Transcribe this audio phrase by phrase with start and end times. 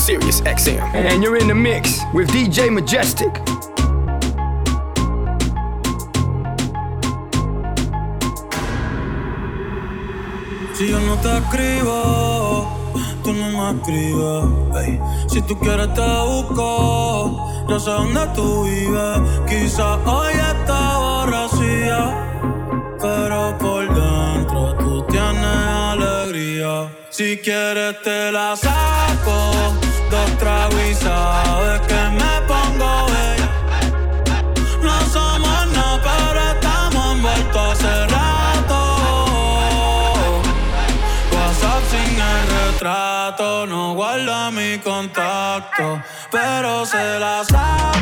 [0.00, 0.80] Sirius XM.
[0.94, 3.30] And you're in the mix with DJ Majestic.
[10.72, 12.66] Si yo no te escribo,
[13.22, 15.00] tú no me escribes.
[15.30, 19.18] Si tú quieres te busco, yo sé dónde tú vives.
[19.46, 22.00] Quizás hoy está borracía,
[22.98, 25.44] pero por dentro tú tienes
[25.92, 26.90] alegría.
[27.10, 33.48] Si quieres te la saco, dos tragos y sabes que me pongo bella.
[34.82, 38.78] No somos nada, pero estamos envueltos hace rato.
[41.32, 47.99] WhatsApp sin el retrato, no guarda mi contacto, pero se la saco.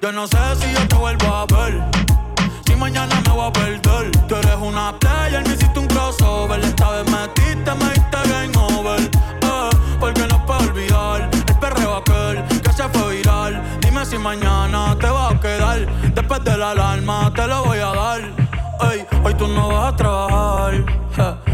[0.00, 1.82] Yo no sé si yo te vuelvo a ver.
[2.66, 4.10] Si mañana me voy a perder.
[4.28, 6.60] Tú eres una player, me hiciste un crossover.
[6.60, 9.00] Esta vez metiste, me diste game over.
[9.00, 13.62] Eh, porque no puedo olvidar el perreo aquel que se fue viral.
[13.80, 15.86] Dime si mañana te va a quedar.
[16.14, 18.20] Después de la alarma te lo voy a dar.
[18.90, 21.53] Ey, hoy tú no vas a trabajar.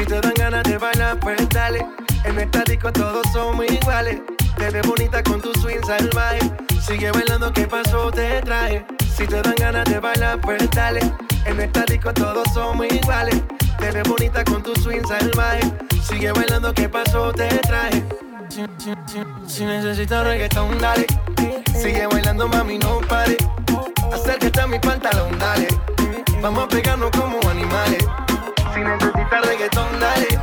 [0.00, 1.86] Si te dan ganas de bailar, pues dale.
[2.24, 4.20] En esta disco todos somos iguales.
[4.56, 6.38] Te ves bonita con tu swing salvaje.
[6.80, 8.10] Sigue bailando, ¿qué pasó?
[8.10, 8.86] Te traje.
[9.14, 11.00] Si te dan ganas de bailar, pues dale.
[11.44, 13.42] En esta disco todos somos iguales.
[13.78, 15.60] Te ves bonita con tu swing salvaje.
[16.02, 17.30] Sigue bailando, ¿qué pasó?
[17.32, 18.02] Te traje.
[18.48, 21.06] Si, si- si- si necesitas reggaetón, dale.
[21.74, 23.36] Sigue bailando, mami, no pare.
[24.12, 25.68] Acércate a mi pantalón, dale.
[26.40, 28.02] Vamos a pegarnos como animales.
[28.80, 30.40] Si necesitas reggaetón, dale.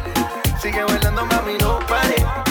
[0.61, 2.46] Sigue bailando, mami, no pare.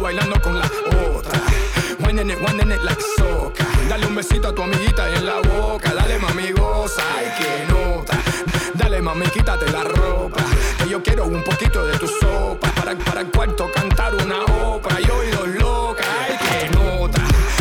[0.00, 0.70] Bailando, con la
[1.16, 1.40] otra.
[2.04, 3.64] Winding it, winding it like soca.
[3.88, 5.92] Dale un besito a tu amiguita en la boca.
[5.94, 8.18] Dale mami, goza, ay que nota.
[8.74, 10.42] Dale mami, quítate la ropa.
[10.78, 12.68] Que yo quiero un poquito de tu sopa.
[12.72, 15.00] Para, para el cuarto cantar una ópera.
[15.00, 17.20] Y oídos loca, ay que nota.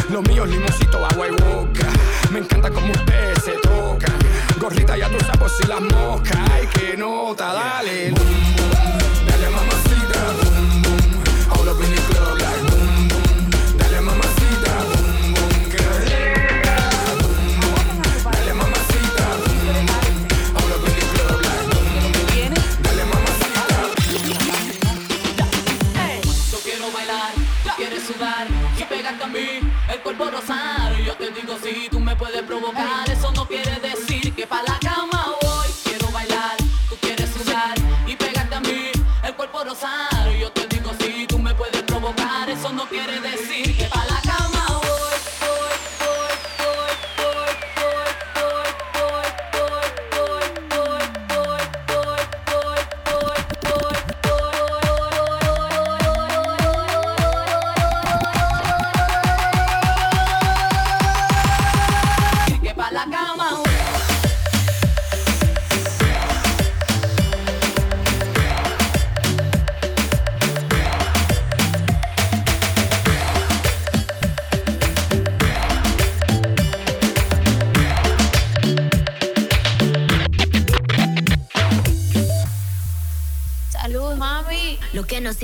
[0.09, 1.88] Los míos limoncito, agua y boca.
[2.31, 4.18] Me encanta como ustedes se tocan.
[4.59, 6.38] Gorrita ya tus sapos y las moscas.
[6.52, 8.12] Ay que nota, dale.
[8.12, 9.00] Boom.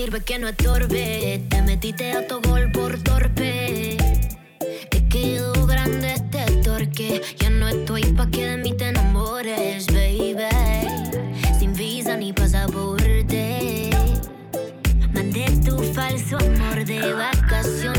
[0.08, 1.44] sirve que no estorbe.
[1.50, 3.98] Te metiste a tu gol por torpe.
[4.90, 7.22] Te quedó grande este torque.
[7.38, 10.48] Ya no estoy pa' que de mí te enamores, baby.
[11.60, 13.90] Sin visa ni pasaporte.
[15.14, 17.97] Mandé tu falso amor de vacaciones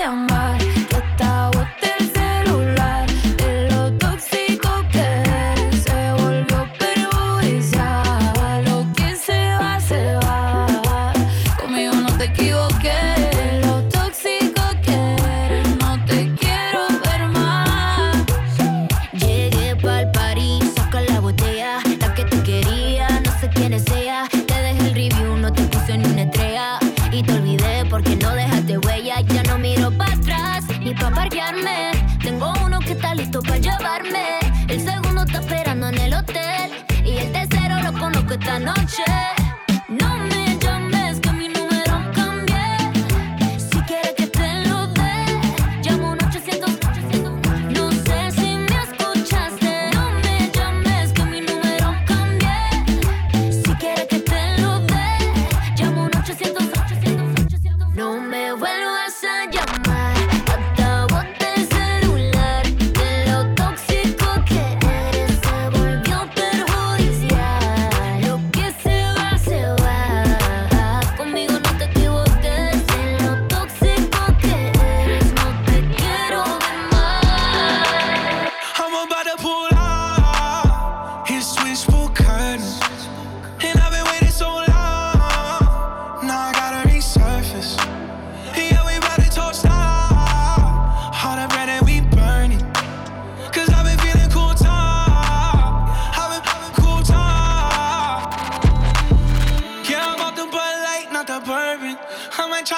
[0.00, 0.39] llamas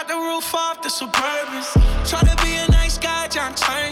[0.03, 1.75] Shot the roof off the suburbs.
[2.11, 3.92] Try to be a nice guy, John Turner.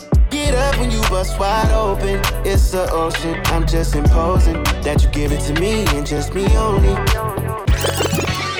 [0.51, 2.19] it up when you bust wide open.
[2.45, 3.39] It's the ocean.
[3.45, 6.89] I'm just imposing that you give it to me and just me only.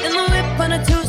[0.06, 1.01] In the whip on a two.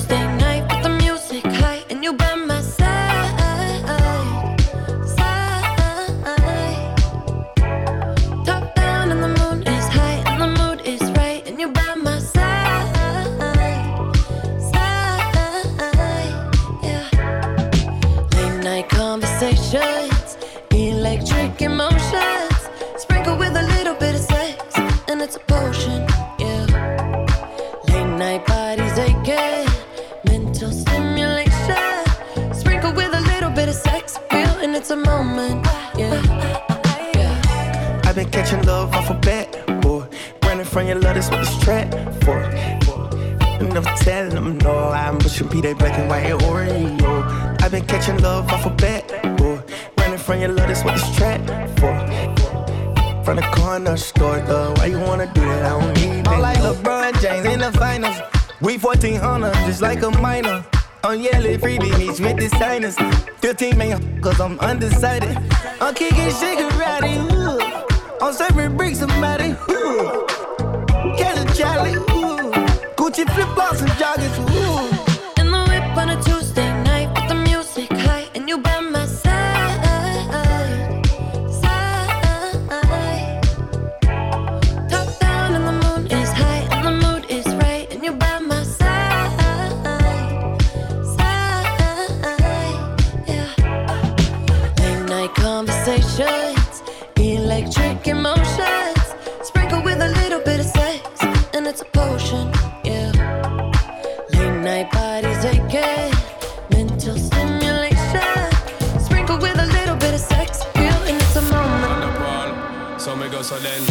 [113.02, 113.82] So me go so then.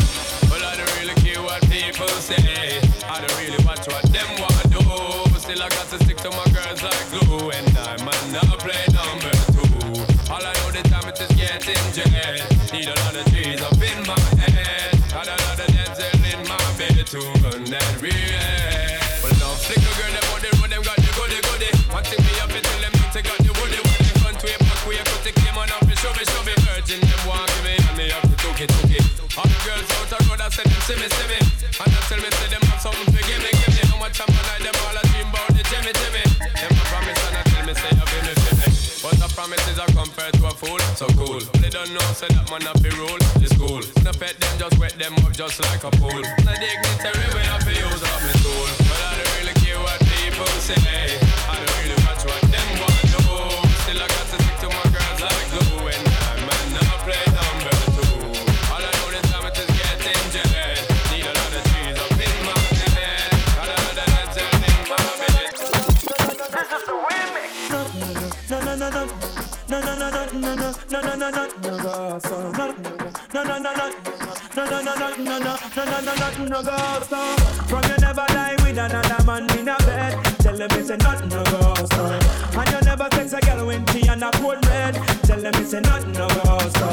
[0.47, 2.79] Well, I don't really care what people say.
[3.03, 4.79] I don't really watch what them wanna do.
[5.35, 7.51] Still, I got to stick to my girls like glue.
[7.51, 9.67] And I might not play number two.
[10.31, 12.39] All I know the time it is getting jet.
[12.71, 14.15] Need a lot of trees up in my
[14.47, 14.95] head.
[15.11, 18.15] Got a lot of dental in my bed to run that real.
[19.27, 21.67] Well, now flick a girl, them the road, them got the goody goody.
[21.91, 24.11] One thing me up, tell them music got the woody woody.
[24.23, 26.55] Front way, back way, cut the came on up, and show me, show me.
[26.63, 28.30] Virgin, them give me, and me to took
[28.61, 29.31] it, took.
[29.37, 31.39] All the girls out the road, I said see me, see me.
[31.81, 33.83] And I tell me, say them have something to give me, give me.
[33.89, 36.23] How much I like them all, I dream about the Jimmy, Jimmy.
[36.37, 38.67] Them a promise, and I tell me, say feel me, feel me.
[39.01, 41.41] But the promises are compared to a fool, so cool.
[41.57, 43.81] They don't know, say that man have be rule, it's cool.
[44.05, 46.21] No pet them, just wet them up just like a pool.
[46.45, 48.67] No dignitary way I feel use up my soul.
[48.85, 50.77] But I don't really care what people say.
[51.49, 52.00] I don't really
[69.71, 72.19] No, no, no, no, no, no, no, no, no, no, no, no,
[73.31, 73.91] no, no, no, no.
[74.53, 76.75] No, no, no, no, no, no, no, no, no, no, no, go,
[77.07, 77.35] so.
[77.67, 80.25] From you never lie with another man in a bed.
[80.39, 82.03] Tell them it's a nothing, no go, so.
[82.59, 84.95] And you never sex a girl when she on a cold red.
[85.23, 86.87] Tell them it's a nothing, no go, so.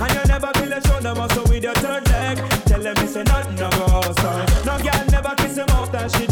[0.00, 2.38] And you never feel a shoulder muscle with your third leg.
[2.66, 4.30] Tell them it's a nothing, no go, so.
[4.64, 6.26] No girl never kiss him after she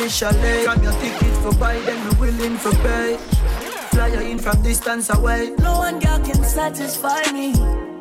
[0.00, 0.64] officially.
[0.64, 3.16] From your ticket for buy, then me willing for pay.
[3.92, 5.50] Fly you in from distance away.
[5.58, 7.52] No one girl can satisfy me.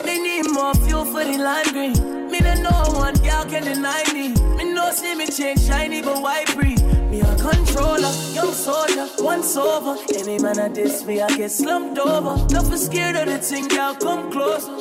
[0.06, 2.32] Me need more fuel for the lime green.
[2.32, 2.64] Me don't
[2.96, 4.30] one girl can deny me.
[4.56, 6.82] Me no see me change shiny, but why breathe?
[7.10, 9.98] Me a controller, young soldier, once over.
[10.16, 12.46] Any man at this me, I get slumped over.
[12.48, 14.72] Don't be scared of the thing, girl, come closer.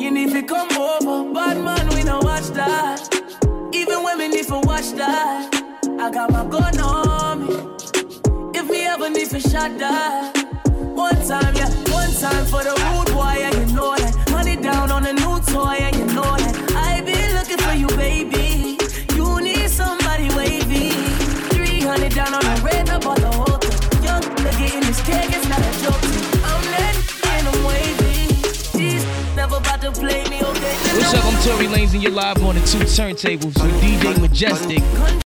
[0.00, 3.06] You need to come over, bad man, we no watch that.
[3.72, 5.57] Even me need to watch that,
[6.08, 7.54] I got my gun on me.
[8.58, 10.32] If me ever need to shot that.
[10.96, 14.30] One time, yeah, one time for the rude boy, yeah, you know that.
[14.30, 16.72] Money down on a new toy, yeah, you know that.
[16.74, 18.78] I been looking for you, baby.
[19.14, 20.96] You need somebody wavy.
[21.52, 24.02] 300 down on the red, I bought the whole thing.
[24.02, 26.00] Young nigga in this keg, it's not a joke.
[26.48, 26.72] I'm
[27.36, 28.32] and wavy.
[28.78, 29.04] These
[29.36, 30.74] never about to play me, okay?
[30.88, 31.26] What's up?
[31.26, 35.27] I'm Tory Lanez and you're live on the two turntables with DJ Majestic.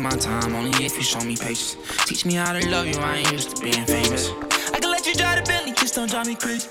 [0.00, 1.76] My time only if you show me patience.
[2.06, 4.30] Teach me how to love you, I ain't used to being famous.
[4.72, 6.68] I can let you drive the Bentley, just don't drive me crazy.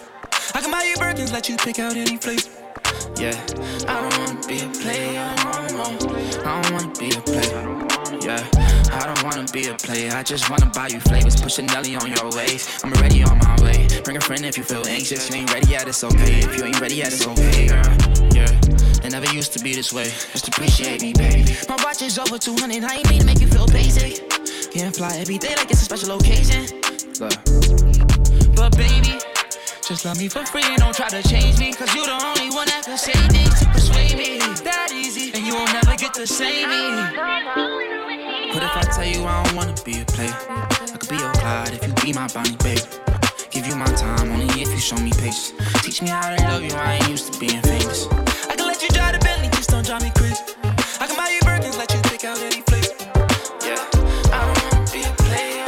[0.54, 2.50] I can buy you Birkins, let you pick out any place.
[3.20, 3.36] Yeah,
[3.88, 5.84] I don't wanna be a player no.
[6.44, 7.88] I don't wanna be a player.
[8.22, 8.44] Yeah,
[8.92, 10.12] I don't wanna be a player.
[10.14, 11.40] I just wanna buy you flavors.
[11.40, 12.84] Push a Nelly on your waist.
[12.84, 13.88] I'm already on my way.
[14.04, 15.30] Bring a friend if you feel anxious.
[15.30, 16.40] You ain't ready yet, it's okay.
[16.40, 18.07] If you ain't ready yet, it's okay, girl.
[19.08, 20.04] It never used to be this way.
[20.04, 21.56] Just appreciate me, baby.
[21.70, 22.84] My watch is over 200.
[22.84, 24.20] I ain't mean to make you feel basic.
[24.74, 26.68] Can't fly every day like it's a special occasion.
[27.24, 27.32] Look.
[28.52, 29.16] But baby,
[29.80, 31.72] just love me for free and don't try to change me.
[31.72, 34.40] Cause you're the only one that can say things to persuade me.
[34.68, 36.84] That easy, and you won't never get to say me.
[38.52, 40.36] What if I tell you I don't wanna be a player?
[40.36, 42.82] I could be your Clyde if you be my Bonnie, baby.
[43.52, 45.54] Give you my time only if you show me patience.
[45.82, 48.10] Teach me how to love you, I ain't used to being famous.
[48.80, 50.44] You drive the Bentley, just don't drive me crazy.
[51.00, 52.94] I can buy you Birkins, let you pick out any place.
[53.66, 53.84] Yeah,
[54.32, 55.66] I don't wanna be a player.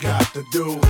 [0.00, 0.89] Got to do, got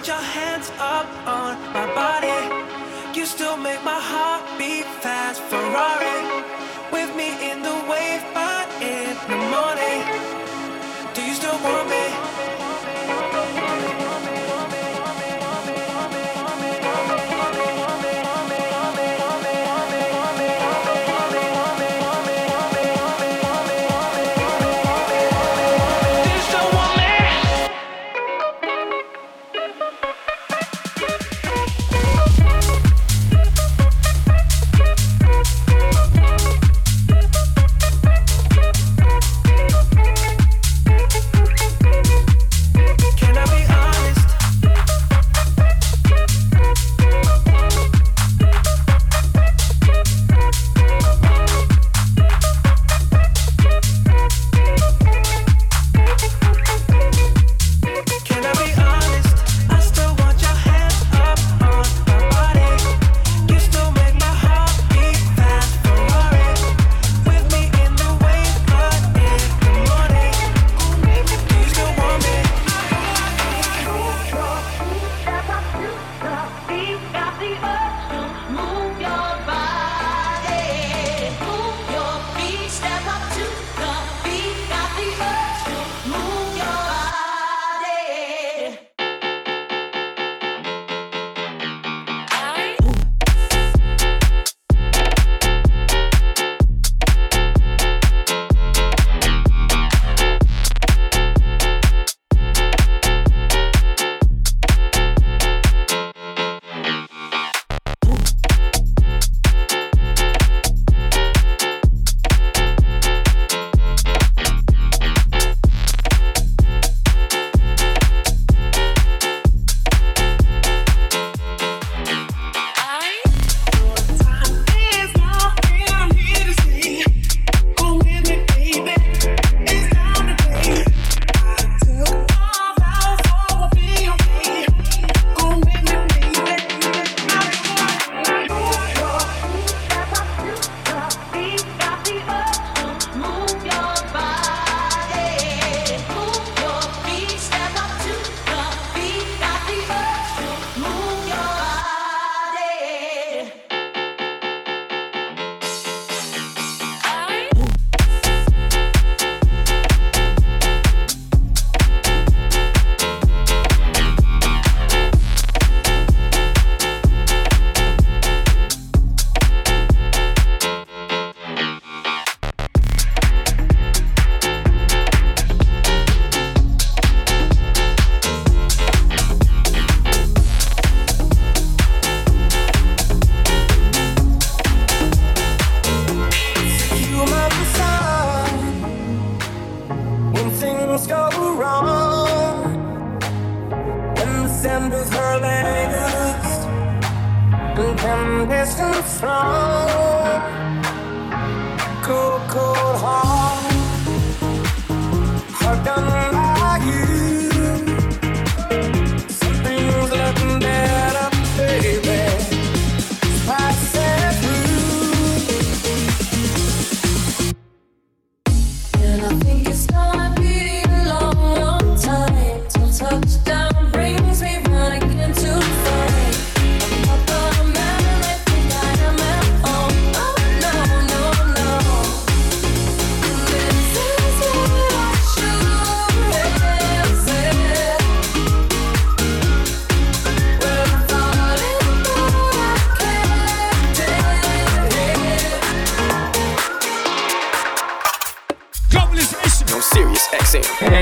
[0.00, 2.40] put your hands up on my body.
[3.14, 6.18] You still make my heart beat fast, Ferrari.
[6.90, 10.00] With me in the wave, but in the morning.
[11.12, 12.09] Do you still want me?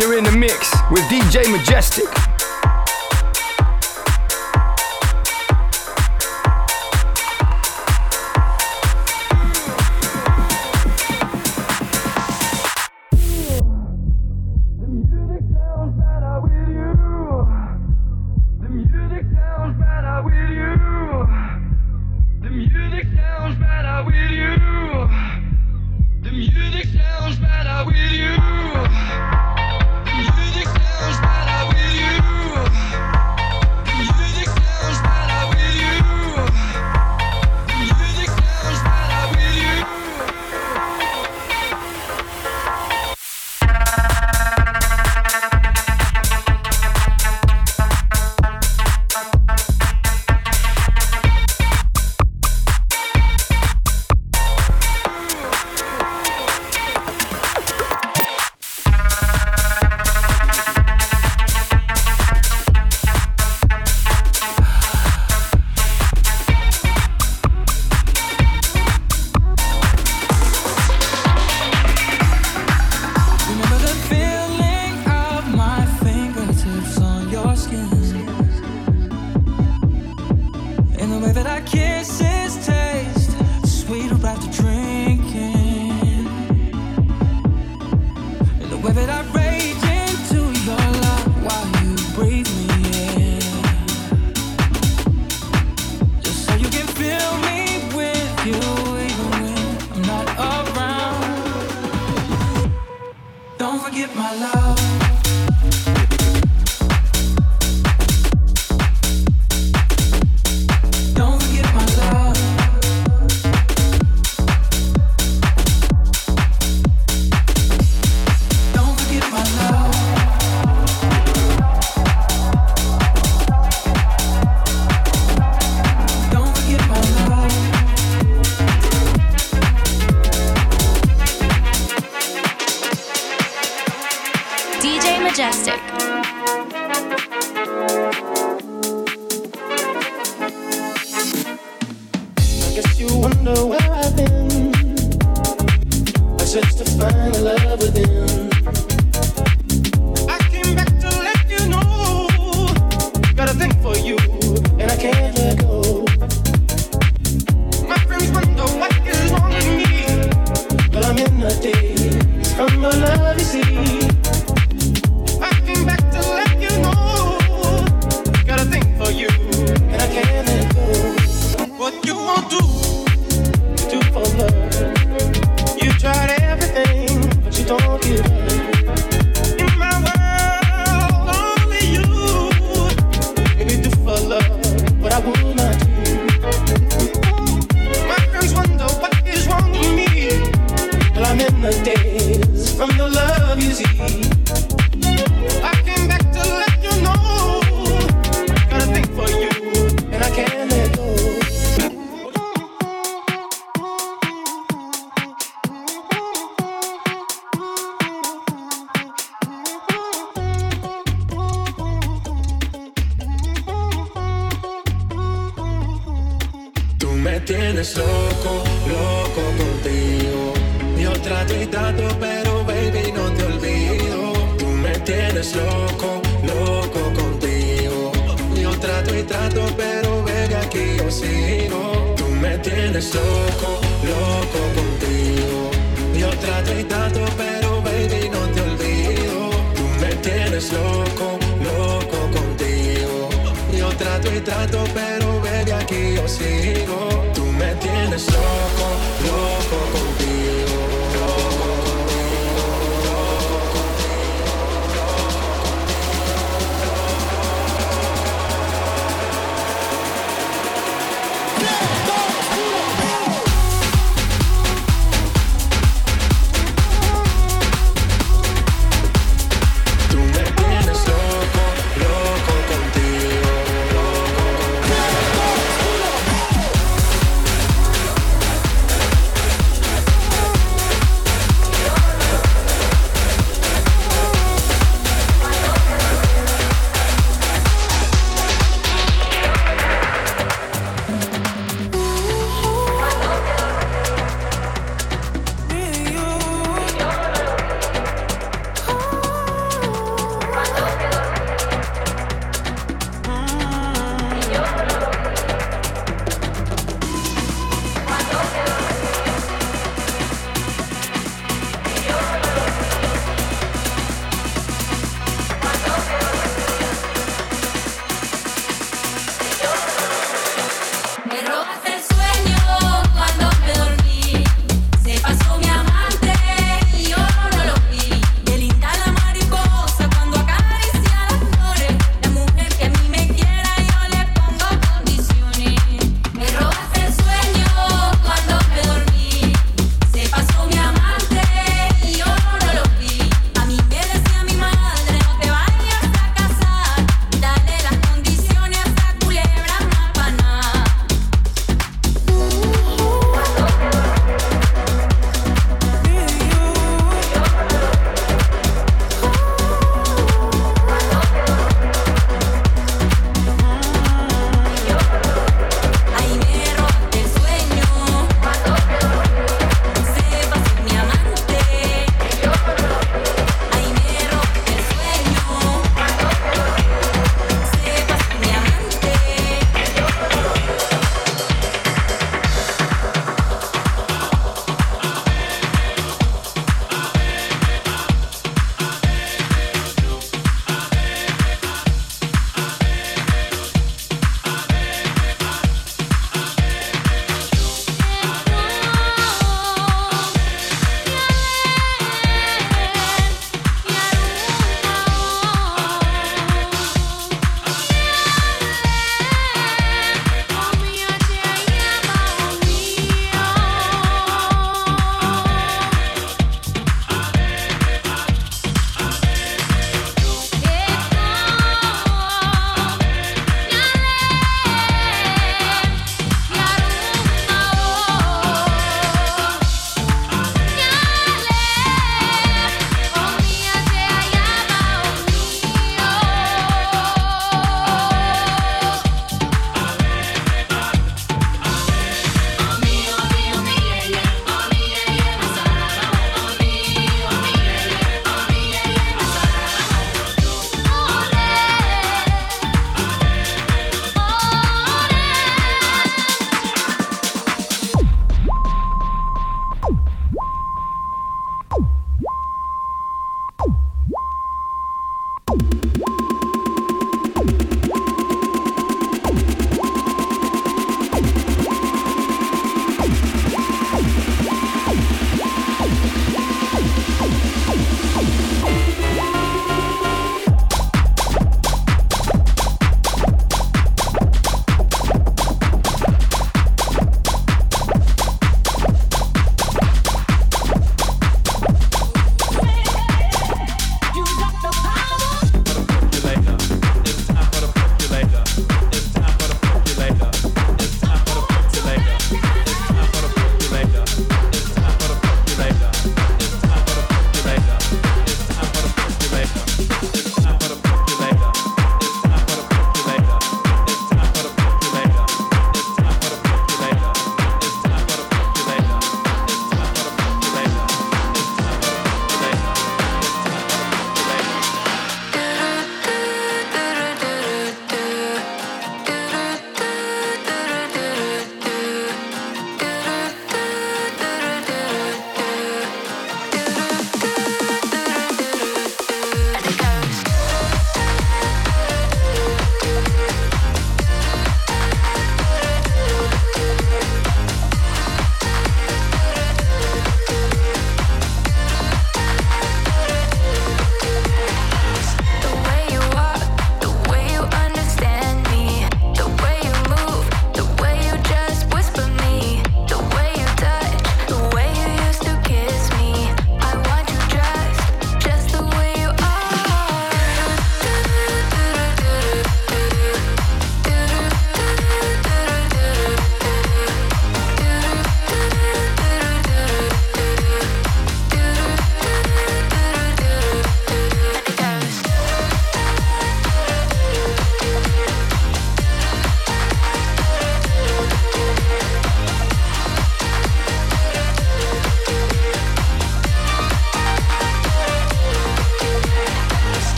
[0.00, 2.29] You're in the mix with DJ Majestic.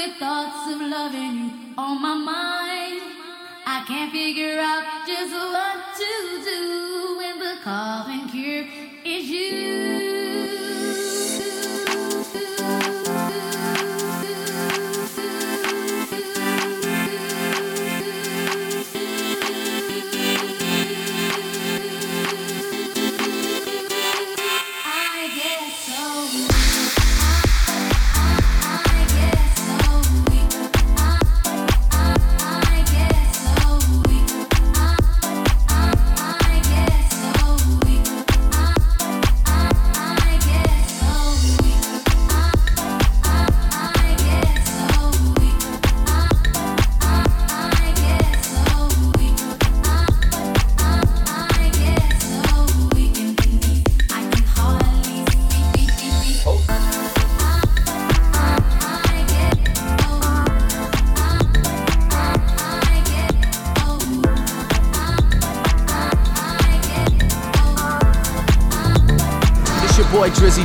[0.00, 3.02] with thoughts of loving you on my mind.
[3.66, 6.12] I can't figure out just what to
[6.50, 8.64] do when the calling and cure
[9.04, 10.09] is you.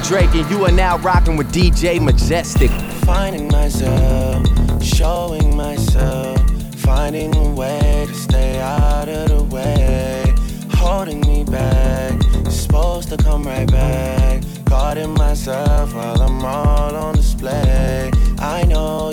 [0.08, 2.70] Drake, and you are now rocking with DJ Majestic.
[3.06, 4.46] Finding myself,
[4.84, 6.38] showing myself,
[6.76, 10.32] finding a way to stay out of the way.
[10.74, 14.44] Holding me back, supposed to come right back.
[14.66, 18.12] Guarding myself while I'm all on display.
[18.38, 19.12] I know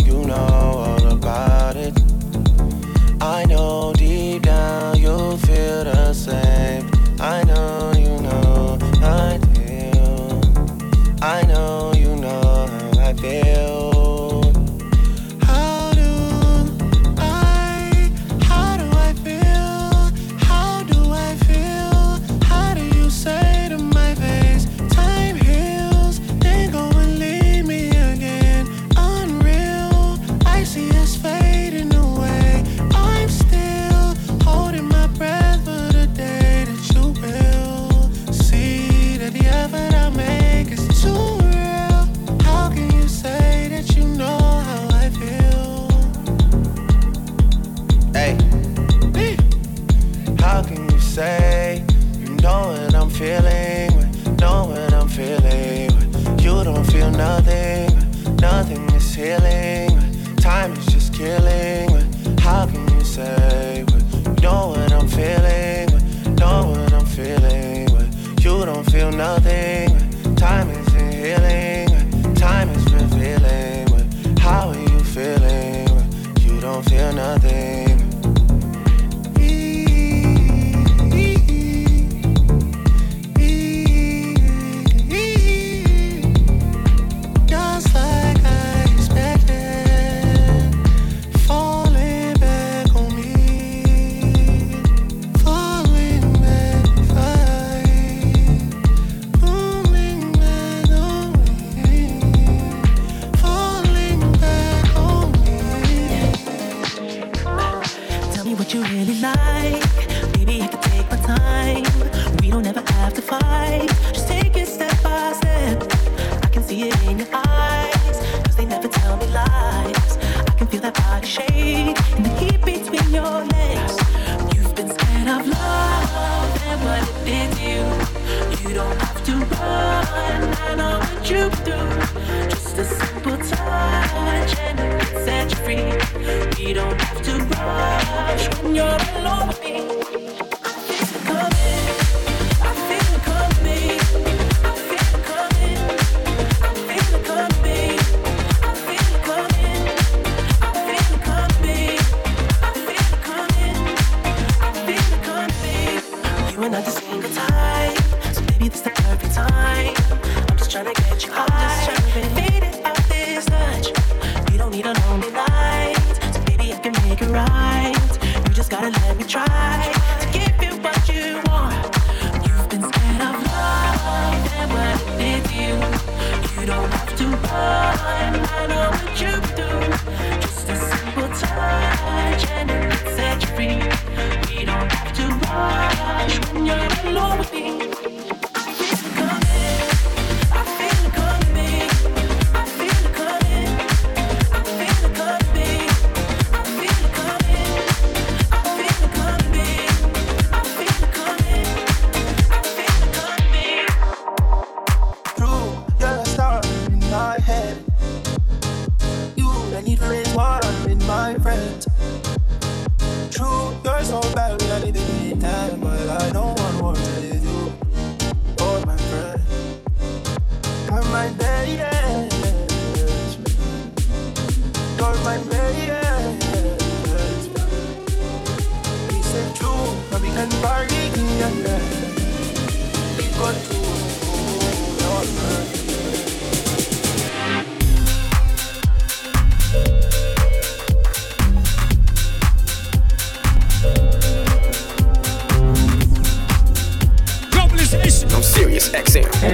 [134.49, 136.65] set you free.
[136.65, 140.02] We don't have to rush when you're alone with me.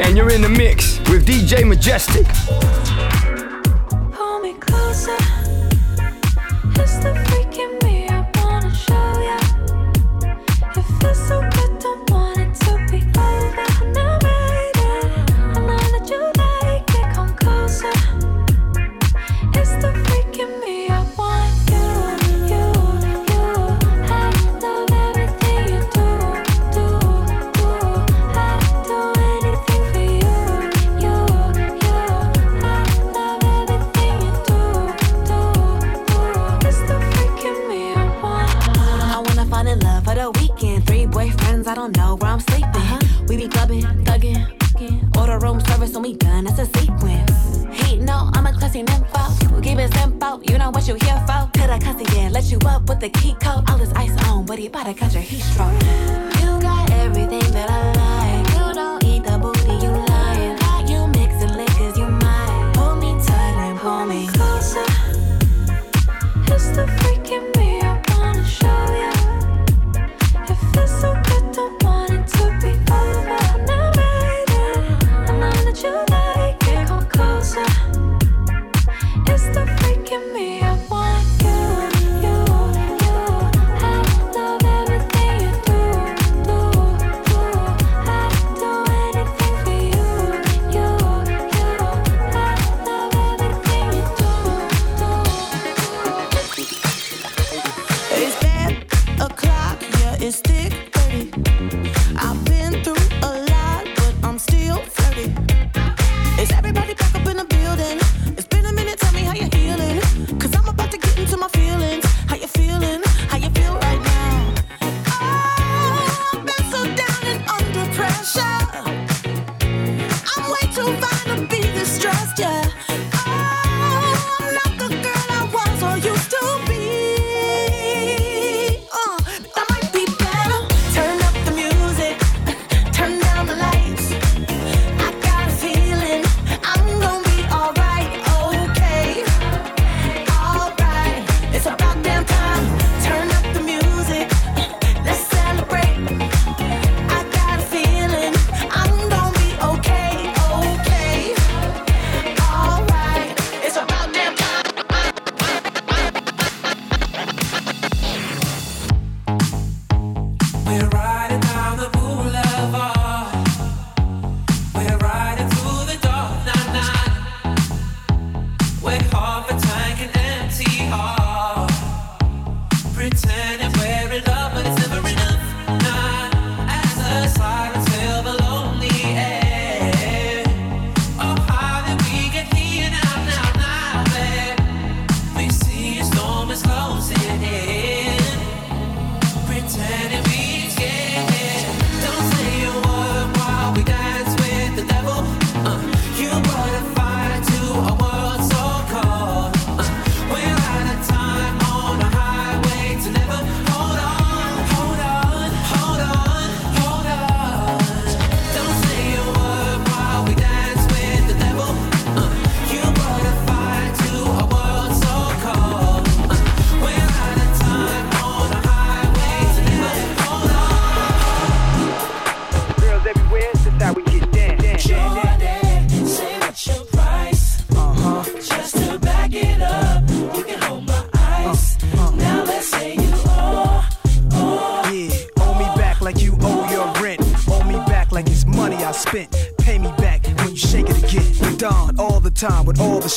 [0.00, 2.87] and you're in the mix with DJ Majestic.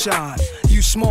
[0.02, 0.38] shine.
[0.68, 1.11] You small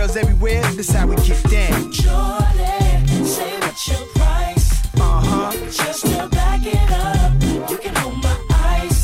[0.00, 1.92] girls everywhere, this how we get down.
[1.92, 4.68] Jordan, say what's your price?
[4.96, 5.52] Uh huh.
[5.70, 8.98] Just to back it up, you can hold my eyes.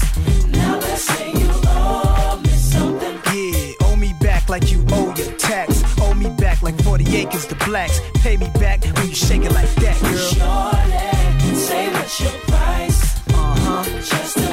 [0.49, 3.17] Now let's say you owe me something.
[3.35, 5.83] Yeah, owe me back like you owe your tax.
[6.01, 8.01] Owe me back like 40 acres to blacks.
[8.23, 10.31] Pay me back when you shake it like that, girl.
[10.41, 13.17] Jordan, say what's your price?
[13.29, 13.85] Uh huh.
[14.01, 14.46] Just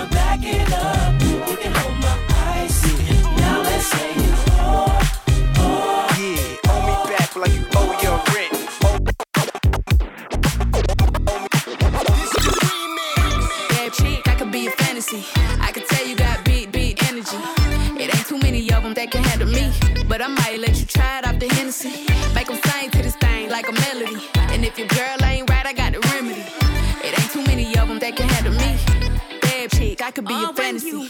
[23.63, 24.29] like a melody.
[24.53, 26.43] And if your girl ain't right, I got the remedy.
[27.05, 29.39] It ain't too many of them that can handle me.
[29.41, 31.09] Bad chick, I could be Oh, your fantasy.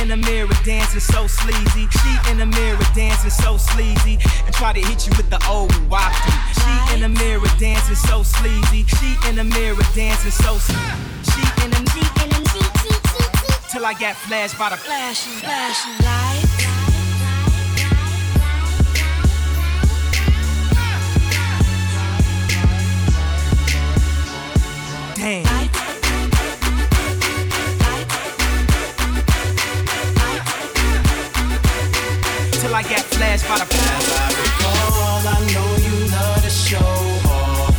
[0.00, 1.88] In the mirror dancing so sleazy.
[1.90, 4.18] She in the mirror dancing so sleazy.
[4.44, 6.34] And try to hit you with the old wafty.
[6.60, 8.84] She in the mirror dancing so sleazy.
[8.98, 11.04] She in the mirror dancing so sleazy.
[11.30, 11.84] She in the
[13.70, 16.74] Till I got flashed by the flashing, flashing light.
[25.42, 25.83] damn.
[32.74, 33.70] Till I got flashed by the All
[34.18, 36.94] I recall, I know you love to show
[37.30, 37.76] off,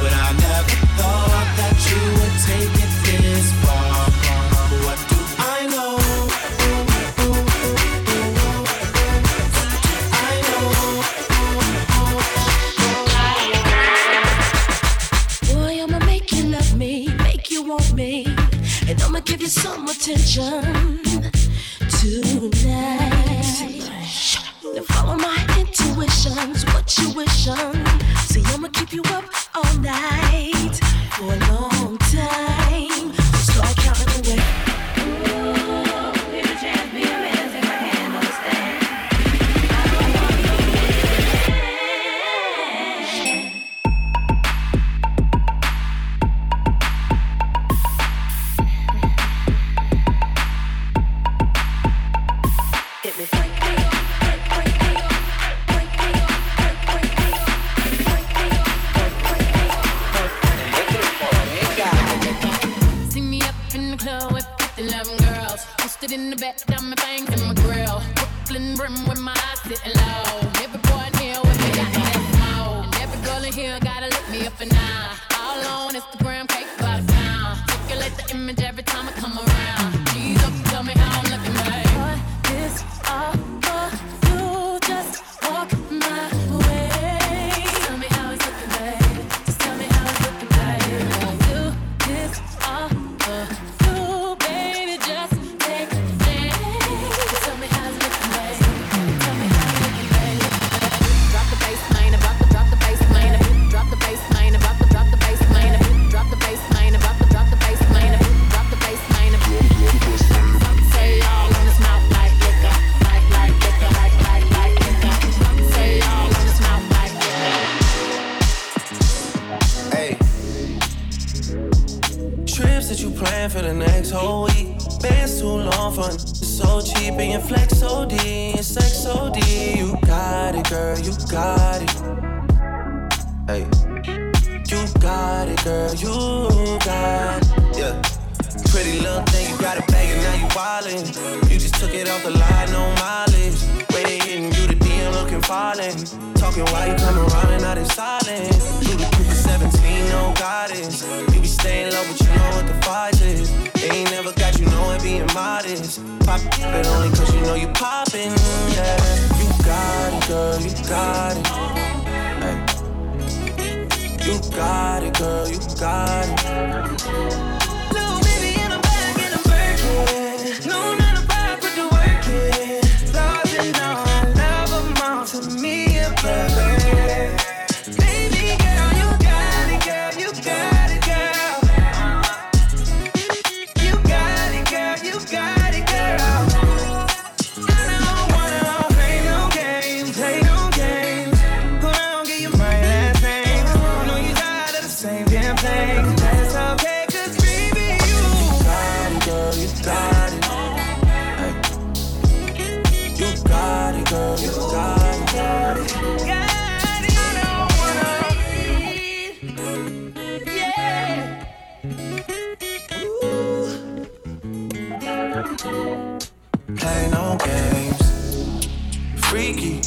[0.00, 4.08] but I never thought that you would take it this far.
[4.86, 5.92] What do I know?
[15.52, 18.24] Boy, I'ma make you love me, make you want me,
[18.88, 21.02] and I'ma give you some attention
[21.90, 23.29] tonight.
[24.74, 27.74] Now follow my intuitions, what you wish on.
[28.28, 30.78] See, I'ma keep you up all night
[31.16, 31.79] for a long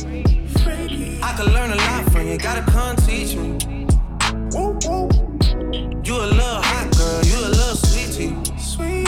[0.06, 3.58] I could learn a lot from you, gotta come teach me.
[6.04, 8.36] You a little hot girl, you a little sweetie.
[8.58, 9.08] Sweet.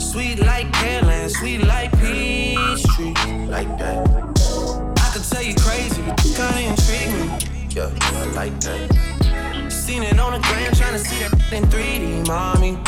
[0.00, 3.12] Sweet like Pearland, sweet like Peachtree.
[3.46, 4.08] Like that.
[4.98, 7.28] I could tell you crazy, but you kinda intrigue me.
[7.68, 9.70] Yeah, I like that.
[9.70, 12.78] Seen it on the gram, tryna see that in 3D, mommy.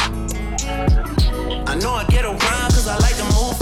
[1.67, 3.57] I know I get around cause I like to move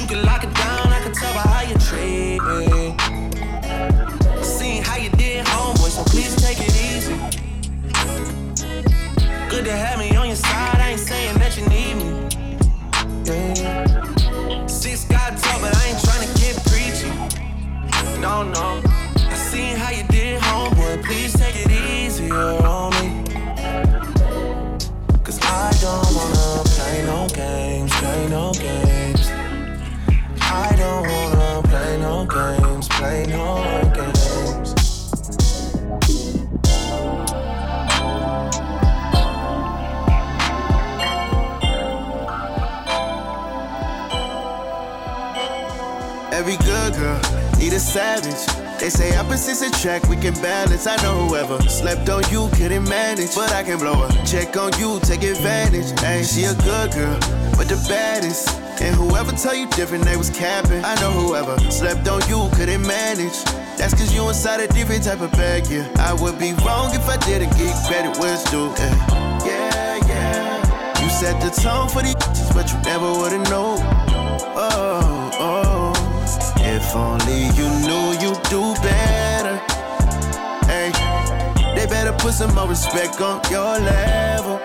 [0.00, 2.94] you can lock it down, I can tell by how you treat me.
[4.42, 7.14] Seen how you did, homeboy, so please take it easy.
[9.50, 12.28] Good to have me on your side, I ain't saying that you need me.
[13.24, 14.66] Yeah.
[14.66, 17.10] Six got tall, but I ain't trying to get preachy.
[18.20, 18.89] No, no.
[47.90, 48.46] Savage.
[48.78, 50.86] They say opposites attract, we can balance.
[50.86, 54.24] I know whoever slept on you couldn't manage, but I can blow her.
[54.24, 55.98] Check on you, take advantage.
[55.98, 57.18] Hey, she a good girl,
[57.58, 58.48] but the baddest.
[58.80, 60.84] And whoever tell you different, they was capping.
[60.84, 63.42] I know whoever slept on you couldn't manage.
[63.76, 65.90] That's cause you inside a different type of bag, yeah.
[65.98, 68.70] I would be wrong if I didn't get credit where it's due.
[68.78, 70.06] Yeah, yeah.
[70.06, 71.02] yeah.
[71.02, 72.14] You set the tone for these,
[72.54, 73.78] but you never would've known.
[74.54, 75.09] Oh.
[76.80, 79.56] If only you knew you'd do better.
[80.66, 80.90] Hey,
[81.74, 84.60] they better put some more respect on your level.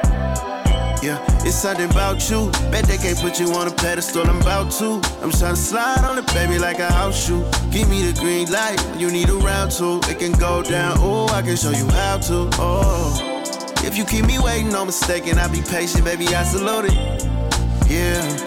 [1.03, 2.49] Yeah, it's something about you.
[2.71, 4.27] Bet they can't put you on a pedestal.
[4.27, 5.01] I'm about to.
[5.21, 7.45] I'm trying to slide on the baby like a house shoe.
[7.69, 9.99] Give me the green light you need a round two.
[10.09, 10.97] It can go down.
[10.99, 12.49] Oh, I can show you how to.
[12.53, 13.43] Oh,
[13.83, 15.37] if you keep me waiting, no mistaken.
[15.37, 16.27] I'll be patient, baby.
[16.29, 17.25] I salute it.
[17.87, 18.44] Yeah.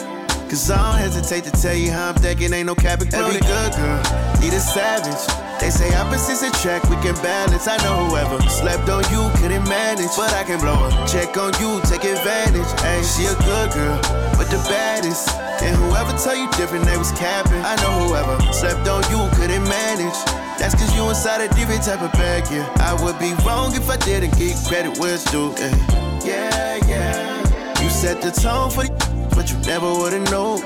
[0.49, 3.73] Cause I don't hesitate to tell you how I'm thinking, ain't no cap Every good
[3.77, 4.01] girl
[4.41, 5.21] need a savage.
[5.61, 7.69] They say opposites attract, we can balance.
[7.69, 10.91] I know whoever slept on you couldn't manage, but I can blow her.
[11.07, 12.65] Check on you, take advantage.
[12.81, 14.01] Hey, she a good girl,
[14.41, 15.29] but the baddest.
[15.61, 17.61] And whoever tell you different, they was capping.
[17.61, 20.17] I know whoever slept on you couldn't manage.
[20.57, 22.65] That's cause you inside a different type of bag, yeah.
[22.81, 25.53] I would be wrong if I didn't get credit where it's due.
[25.59, 25.77] Yeah,
[26.25, 26.81] yeah.
[26.89, 27.83] yeah.
[27.83, 30.59] You set the tone for the but you never would've known.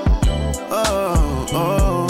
[0.72, 2.06] Oh, oh.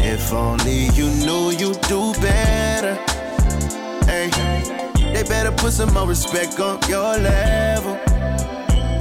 [0.00, 2.94] If only you knew you'd do better.
[4.04, 4.28] Hey,
[5.14, 7.94] they better put some more respect on your level.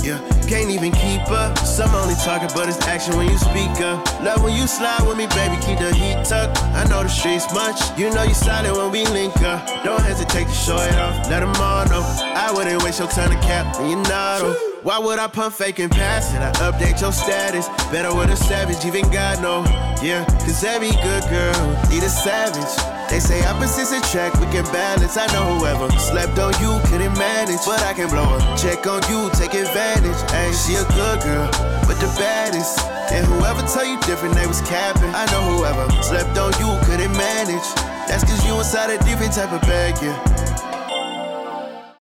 [0.07, 1.57] Yeah, can't even keep up.
[1.57, 3.99] Some only talking, but it's action when you speak up.
[4.23, 6.63] Love when you slide with me, baby, keep the heat tucked.
[6.79, 7.81] I know the streets much.
[7.99, 9.67] You know you solid when we link up.
[9.83, 11.29] Don't hesitate to show it off.
[11.29, 12.03] Let them all know.
[12.23, 14.74] I wouldn't waste your time to cap, and you not.
[14.85, 16.45] Why would I pump fake and pass it?
[16.45, 17.65] I update your status.
[17.89, 19.65] Better with a savage, even God know.
[19.97, 21.57] Yeah, cause every good girl
[21.89, 22.69] need a savage.
[23.09, 25.17] They say opposites attract, we can balance.
[25.17, 28.41] I know whoever slept on you couldn't manage, but I can blow her.
[28.61, 30.21] Check on you, take advantage.
[30.29, 31.49] Hey, she a good girl,
[31.89, 32.77] but the baddest.
[33.09, 35.09] And whoever tell you different, they was capping.
[35.17, 37.65] I know whoever slept on you couldn't manage.
[38.05, 40.74] That's cause you inside a different type of bag, yeah.